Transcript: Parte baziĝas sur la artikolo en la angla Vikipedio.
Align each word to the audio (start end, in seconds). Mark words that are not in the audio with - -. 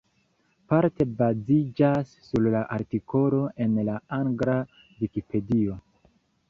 Parte 0.71 1.05
baziĝas 1.19 2.15
sur 2.29 2.47
la 2.57 2.63
artikolo 2.79 3.43
en 3.67 3.79
la 3.93 4.01
angla 4.21 4.61
Vikipedio. 5.05 5.79